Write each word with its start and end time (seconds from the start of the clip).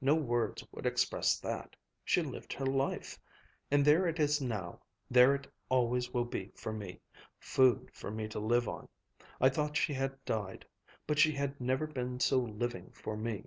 No 0.00 0.16
words 0.16 0.64
would 0.72 0.86
express 0.86 1.38
that. 1.38 1.76
She 2.04 2.20
lived 2.20 2.52
her 2.52 2.66
life. 2.66 3.16
And 3.70 3.84
there 3.84 4.08
it 4.08 4.18
is 4.18 4.40
now, 4.40 4.80
there 5.08 5.36
it 5.36 5.46
always 5.68 6.12
will 6.12 6.24
be 6.24 6.50
for 6.56 6.72
me, 6.72 7.00
food 7.38 7.88
for 7.94 8.10
me 8.10 8.26
to 8.26 8.40
live 8.40 8.68
on. 8.68 8.88
I 9.40 9.48
thought 9.50 9.76
she 9.76 9.94
had 9.94 10.18
died. 10.24 10.66
But 11.06 11.20
she 11.20 11.30
has 11.34 11.50
never 11.60 11.86
been 11.86 12.18
so 12.18 12.38
living 12.40 12.90
for 12.90 13.16
me. 13.16 13.44